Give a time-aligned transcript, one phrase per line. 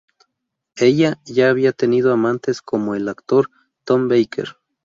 [0.77, 3.51] Ella ya había tenido amantes, como el actor
[3.83, 4.57] Tom Baker.